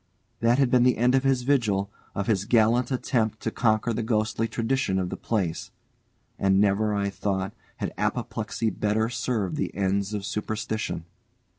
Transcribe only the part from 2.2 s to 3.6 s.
his gallant attempt to